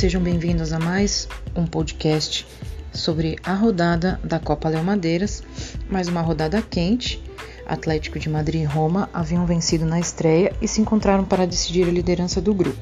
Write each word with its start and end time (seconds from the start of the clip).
sejam 0.00 0.22
bem-vindos 0.22 0.72
a 0.72 0.78
mais 0.78 1.28
um 1.54 1.66
podcast 1.66 2.46
sobre 2.90 3.36
a 3.44 3.52
rodada 3.52 4.18
da 4.24 4.38
Copa 4.38 4.70
Léo 4.70 4.82
Madeiras, 4.82 5.42
mais 5.90 6.08
uma 6.08 6.22
rodada 6.22 6.62
quente. 6.62 7.22
Atlético 7.66 8.18
de 8.18 8.26
Madrid 8.26 8.62
e 8.62 8.64
Roma 8.64 9.10
haviam 9.12 9.44
vencido 9.44 9.84
na 9.84 10.00
estreia 10.00 10.54
e 10.58 10.66
se 10.66 10.80
encontraram 10.80 11.22
para 11.26 11.46
decidir 11.46 11.86
a 11.86 11.92
liderança 11.92 12.40
do 12.40 12.54
grupo. 12.54 12.80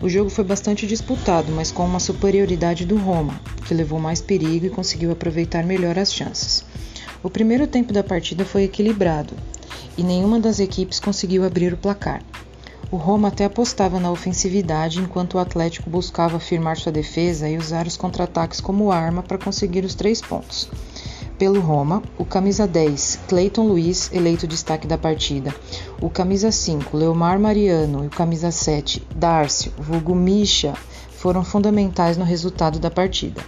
O 0.00 0.08
jogo 0.08 0.30
foi 0.30 0.44
bastante 0.44 0.86
disputado, 0.86 1.50
mas 1.50 1.72
com 1.72 1.84
uma 1.84 1.98
superioridade 1.98 2.86
do 2.86 2.96
Roma, 2.96 3.34
que 3.66 3.74
levou 3.74 3.98
mais 3.98 4.20
perigo 4.20 4.66
e 4.66 4.70
conseguiu 4.70 5.10
aproveitar 5.10 5.64
melhor 5.64 5.98
as 5.98 6.14
chances. 6.14 6.64
O 7.20 7.28
primeiro 7.28 7.66
tempo 7.66 7.92
da 7.92 8.04
partida 8.04 8.44
foi 8.44 8.62
equilibrado 8.62 9.34
e 9.98 10.04
nenhuma 10.04 10.38
das 10.38 10.60
equipes 10.60 11.00
conseguiu 11.00 11.44
abrir 11.44 11.74
o 11.74 11.76
placar. 11.76 12.22
O 12.90 12.96
Roma 12.96 13.28
até 13.28 13.44
apostava 13.44 13.98
na 13.98 14.10
ofensividade 14.10 15.00
enquanto 15.00 15.34
o 15.34 15.38
Atlético 15.38 15.90
buscava 15.90 16.38
firmar 16.38 16.76
sua 16.76 16.92
defesa 16.92 17.48
e 17.48 17.56
usar 17.56 17.86
os 17.86 17.96
contra-ataques 17.96 18.60
como 18.60 18.92
arma 18.92 19.22
para 19.22 19.38
conseguir 19.38 19.84
os 19.84 19.94
três 19.94 20.20
pontos. 20.20 20.68
Pelo 21.38 21.60
Roma, 21.60 22.02
o 22.16 22.24
camisa 22.24 22.66
10, 22.66 23.20
Cleiton 23.26 23.66
Luiz, 23.66 24.10
eleito 24.12 24.46
destaque 24.46 24.86
da 24.86 24.96
partida, 24.96 25.52
o 26.00 26.08
camisa 26.08 26.52
5, 26.52 26.96
Leomar 26.96 27.40
Mariano 27.40 28.04
e 28.04 28.06
o 28.06 28.10
camisa 28.10 28.52
7, 28.52 29.04
Darcio, 29.16 29.72
vulgo 29.76 30.14
Misha, 30.14 30.74
foram 31.10 31.42
fundamentais 31.42 32.16
no 32.16 32.24
resultado 32.24 32.78
da 32.78 32.90
partida. 32.90 33.42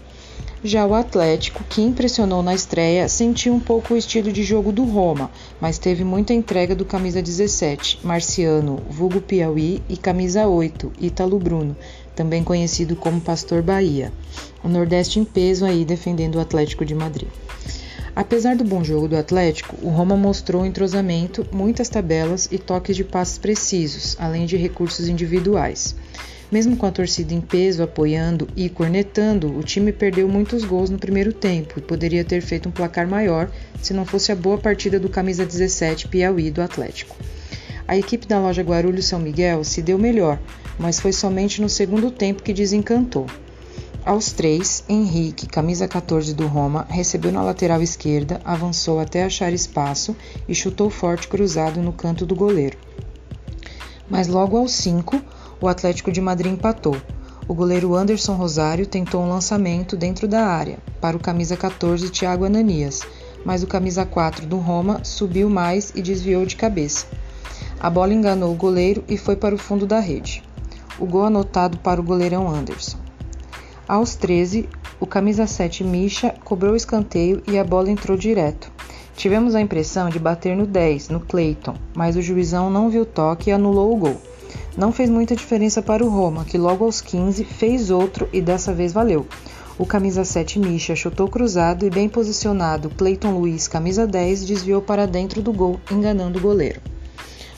Já 0.66 0.84
o 0.84 0.95
Atlético, 0.95 1.62
que 1.62 1.80
impressionou 1.80 2.43
na 2.43 2.52
estreia, 2.52 3.09
sentiu 3.09 3.55
um 3.55 3.61
pouco 3.61 3.95
o 3.95 3.97
estilo 3.97 4.33
de 4.33 4.43
jogo 4.43 4.73
do 4.73 4.83
Roma, 4.83 5.30
mas 5.61 5.79
teve 5.79 6.02
muita 6.02 6.34
entrega 6.34 6.74
do 6.74 6.84
camisa 6.84 7.23
17, 7.23 8.01
Marciano, 8.02 8.83
vulgo 8.91 9.21
Piauí, 9.21 9.80
e 9.88 9.97
camisa 9.97 10.48
8, 10.48 10.93
Ítalo 10.98 11.38
Bruno, 11.38 11.77
também 12.16 12.43
conhecido 12.43 12.97
como 12.97 13.21
Pastor 13.21 13.63
Bahia. 13.63 14.13
O 14.65 14.68
Nordeste 14.68 15.21
em 15.21 15.24
peso 15.24 15.65
aí 15.65 15.85
defendendo 15.85 16.35
o 16.35 16.41
Atlético 16.41 16.85
de 16.85 16.96
Madrid. 16.96 17.29
Apesar 18.16 18.57
do 18.57 18.65
bom 18.65 18.82
jogo 18.82 19.07
do 19.07 19.16
Atlético, 19.16 19.76
o 19.80 19.91
Roma 19.91 20.16
mostrou 20.16 20.66
entrosamento, 20.66 21.46
muitas 21.52 21.88
tabelas 21.88 22.48
e 22.51 22.59
toques 22.59 22.96
de 22.96 23.04
passes 23.04 23.38
precisos, 23.38 24.16
além 24.19 24.46
de 24.46 24.57
recursos 24.57 25.07
individuais. 25.07 25.95
Mesmo 26.51 26.77
com 26.77 26.87
a 26.87 26.93
torcida 26.93 27.35
em 27.35 27.41
peso 27.41 27.83
apoiando 27.83 28.49
e 28.55 28.69
cornetando, 28.69 29.57
o 29.59 29.65
time 29.65 29.93
perdeu 29.93 30.29
muitos 30.29 30.65
gols 30.65 30.88
no 30.88 30.99
primeiro 30.99 31.33
tempo 31.33 31.79
e 31.79 31.83
poderia 31.83 32.25
ter 32.25 32.41
feito 32.41 32.69
um 32.69 32.73
placar 32.73 33.09
maior 33.09 33.51
se 33.83 33.93
não 33.93 34.07
fosse 34.07 34.30
a 34.30 34.37
boa 34.37 34.57
partida 34.57 35.01
do 35.01 35.09
camisa 35.09 35.45
17 35.45 36.07
Piauí 36.07 36.51
do 36.51 36.63
Atlético. 36.63 37.16
A 37.88 37.97
equipe 37.97 38.27
da 38.27 38.38
loja 38.38 38.63
Guarulhos 38.63 39.07
São 39.07 39.19
Miguel 39.19 39.65
se 39.65 39.83
deu 39.83 39.99
melhor, 39.99 40.38
mas 40.79 41.01
foi 41.01 41.13
somente 41.13 41.61
no 41.61 41.69
segundo 41.69 42.11
tempo 42.13 42.43
que 42.43 42.53
desencantou. 42.53 43.27
Aos 44.05 44.31
três, 44.31 44.85
Henrique, 44.88 45.49
camisa 45.49 45.88
14 45.88 46.33
do 46.33 46.47
Roma, 46.47 46.87
recebeu 46.88 47.33
na 47.33 47.43
lateral 47.43 47.83
esquerda, 47.83 48.41
avançou 48.45 49.01
até 49.01 49.25
achar 49.25 49.53
espaço 49.53 50.16
e 50.49 50.55
chutou 50.55 50.91
forte 50.91 51.27
cruzado 51.27 51.83
no 51.83 51.93
canto 51.93 52.25
do 52.25 52.37
goleiro. 52.37 52.79
Mas 54.09 54.29
logo 54.29 54.57
aos 54.57 54.71
cinco, 54.71 55.21
o 55.60 55.68
Atlético 55.68 56.12
de 56.12 56.21
Madrid 56.21 56.52
empatou. 56.52 56.96
O 57.49 57.54
goleiro 57.54 57.95
Anderson 57.95 58.35
Rosário 58.35 58.87
tentou 58.87 59.23
um 59.23 59.29
lançamento 59.29 59.96
dentro 59.96 60.26
da 60.26 60.45
área 60.45 60.79
para 61.01 61.16
o 61.16 61.21
camisa 61.21 61.57
14 61.57 62.10
Thiago 62.10 62.45
Ananias, 62.45 63.02
mas 63.45 63.63
o 63.63 63.66
camisa 63.66 64.04
4 64.04 64.47
do 64.47 64.59
Roma 64.59 65.04
subiu 65.04 65.48
mais 65.48 65.93
e 65.94 66.03
desviou 66.03 66.44
de 66.44 66.56
cabeça. 66.56 67.06
A 67.78 67.88
bola 67.88 68.12
enganou 68.12 68.53
o 68.53 68.56
goleiro 68.56 69.04
e 69.09 69.16
foi 69.16 69.37
para 69.37 69.54
o 69.54 69.59
fundo 69.59 69.87
da 69.87 70.00
rede. 70.00 70.43
O 70.98 71.06
gol 71.06 71.26
anotado 71.26 71.78
para 71.78 72.00
o 72.00 72.04
goleirão 72.04 72.48
Anderson. 72.48 72.98
Aos 73.87 74.16
13, 74.16 74.69
o 74.98 75.06
camisa 75.06 75.47
7 75.47 75.84
Misha 75.84 76.34
cobrou 76.43 76.72
o 76.72 76.76
escanteio 76.76 77.42
e 77.47 77.58
a 77.58 77.62
bola 77.62 77.91
entrou 77.91 78.16
direto. 78.16 78.72
Tivemos 79.14 79.54
a 79.54 79.60
impressão 79.60 80.08
de 80.08 80.19
bater 80.19 80.56
no 80.56 80.66
10, 80.66 81.10
no 81.10 81.20
Clayton, 81.20 81.76
mas 81.94 82.16
o 82.16 82.22
juizão 82.22 82.69
não 82.69 82.91
viu 82.91 83.06
toque 83.06 83.50
e 83.50 83.52
anulou 83.52 83.94
o 83.94 83.97
gol. 83.97 84.20
Não 84.76 84.92
fez 84.92 85.09
muita 85.09 85.34
diferença 85.34 85.81
para 85.81 86.04
o 86.04 86.09
Roma, 86.10 86.44
que 86.44 86.59
logo 86.59 86.84
aos 86.84 87.00
15 87.00 87.44
fez 87.44 87.91
outro 87.91 88.28
e 88.31 88.42
dessa 88.42 88.75
vez 88.75 88.92
valeu. 88.92 89.26
O 89.78 89.87
camisa 89.87 90.22
7 90.22 90.59
Misha 90.59 90.94
chutou 90.94 91.28
cruzado 91.28 91.87
e 91.87 91.91
bem 91.91 92.10
posicionado, 92.10 92.91
Cleiton 92.91 93.31
Luiz, 93.31 93.66
camisa 93.66 94.06
10, 94.06 94.44
desviou 94.44 94.82
para 94.82 95.06
dentro 95.06 95.41
do 95.41 95.50
gol, 95.50 95.81
enganando 95.91 96.38
o 96.38 96.42
goleiro. 96.42 96.82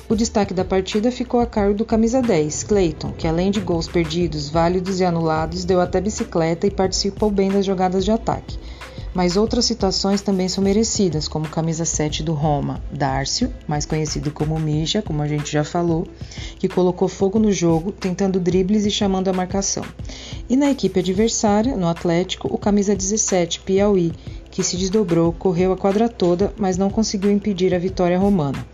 O 0.08 0.14
destaque 0.14 0.54
da 0.54 0.64
partida 0.64 1.10
ficou 1.10 1.40
a 1.40 1.46
cargo 1.46 1.74
do 1.74 1.84
camisa 1.84 2.22
10, 2.22 2.62
Cleiton, 2.62 3.10
que 3.10 3.26
além 3.26 3.50
de 3.50 3.60
gols 3.60 3.88
perdidos, 3.88 4.48
válidos 4.48 5.00
e 5.00 5.04
anulados, 5.04 5.64
deu 5.64 5.80
até 5.80 6.00
bicicleta 6.00 6.68
e 6.68 6.70
participou 6.70 7.32
bem 7.32 7.50
das 7.50 7.66
jogadas 7.66 8.04
de 8.04 8.12
ataque 8.12 8.56
mas 9.14 9.36
outras 9.36 9.64
citações 9.64 10.20
também 10.20 10.48
são 10.48 10.62
merecidas, 10.62 11.26
como 11.26 11.48
camisa 11.48 11.84
7 11.84 12.22
do 12.22 12.32
Roma, 12.32 12.82
Dárcio, 12.92 13.52
mais 13.66 13.86
conhecido 13.86 14.30
como 14.30 14.58
Misha, 14.58 15.02
como 15.02 15.22
a 15.22 15.28
gente 15.28 15.50
já 15.50 15.64
falou, 15.64 16.06
que 16.58 16.68
colocou 16.68 17.08
fogo 17.08 17.38
no 17.38 17.50
jogo, 17.50 17.92
tentando 17.92 18.38
dribles 18.38 18.86
e 18.86 18.90
chamando 18.90 19.28
a 19.28 19.32
marcação. 19.32 19.84
E 20.48 20.56
na 20.56 20.70
equipe 20.70 21.00
adversária, 21.00 21.76
no 21.76 21.88
Atlético, 21.88 22.48
o 22.52 22.58
camisa 22.58 22.94
17, 22.94 23.60
Piauí, 23.60 24.12
que 24.50 24.62
se 24.62 24.76
desdobrou, 24.76 25.32
correu 25.32 25.72
a 25.72 25.76
quadra 25.76 26.08
toda, 26.08 26.52
mas 26.58 26.76
não 26.76 26.90
conseguiu 26.90 27.30
impedir 27.30 27.74
a 27.74 27.78
vitória 27.78 28.18
romana. 28.18 28.66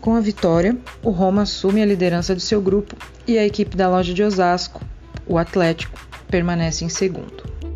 Com 0.00 0.14
a 0.14 0.20
vitória, 0.20 0.78
o 1.02 1.10
Roma 1.10 1.42
assume 1.42 1.82
a 1.82 1.86
liderança 1.86 2.34
do 2.34 2.40
seu 2.40 2.60
grupo 2.60 2.96
e 3.26 3.38
a 3.38 3.44
equipe 3.44 3.76
da 3.76 3.88
loja 3.88 4.14
de 4.14 4.22
Osasco, 4.22 4.80
o 5.26 5.36
Atlético, 5.36 6.00
permanece 6.28 6.84
em 6.84 6.88
segundo. 6.88 7.69